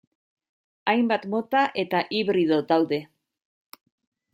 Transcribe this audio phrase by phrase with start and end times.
[0.93, 3.03] Hainbat mota eta hibrido daude.